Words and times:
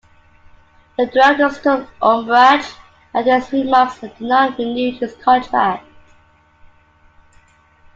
The 0.97 1.05
directors 1.05 1.61
took 1.61 1.87
umbrage 2.01 2.65
at 3.13 3.27
his 3.27 3.51
remarks 3.51 4.01
and 4.01 4.11
did 4.17 4.21
not 4.27 4.57
renew 4.57 4.97
his 4.97 5.15
contract. 5.17 5.85